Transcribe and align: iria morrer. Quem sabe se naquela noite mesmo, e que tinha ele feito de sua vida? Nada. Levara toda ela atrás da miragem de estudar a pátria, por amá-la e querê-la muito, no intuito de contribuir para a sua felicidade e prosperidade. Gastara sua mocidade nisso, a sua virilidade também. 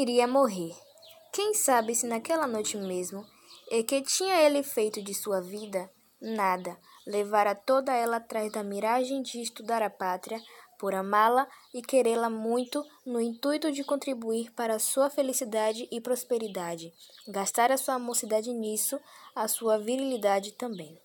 iria 0.00 0.26
morrer. 0.26 0.74
Quem 1.32 1.54
sabe 1.54 1.94
se 1.94 2.06
naquela 2.06 2.46
noite 2.46 2.76
mesmo, 2.76 3.26
e 3.70 3.82
que 3.82 4.02
tinha 4.02 4.40
ele 4.40 4.62
feito 4.62 5.02
de 5.02 5.14
sua 5.14 5.40
vida? 5.40 5.90
Nada. 6.20 6.78
Levara 7.06 7.54
toda 7.54 7.92
ela 7.92 8.18
atrás 8.18 8.52
da 8.52 8.62
miragem 8.62 9.22
de 9.22 9.40
estudar 9.40 9.82
a 9.82 9.90
pátria, 9.90 10.40
por 10.78 10.94
amá-la 10.94 11.48
e 11.72 11.80
querê-la 11.80 12.28
muito, 12.28 12.84
no 13.06 13.20
intuito 13.20 13.70
de 13.72 13.84
contribuir 13.84 14.50
para 14.52 14.74
a 14.74 14.78
sua 14.78 15.08
felicidade 15.08 15.88
e 15.90 16.00
prosperidade. 16.00 16.92
Gastara 17.28 17.76
sua 17.76 17.98
mocidade 17.98 18.52
nisso, 18.52 19.00
a 19.34 19.46
sua 19.48 19.78
virilidade 19.78 20.52
também. 20.52 21.00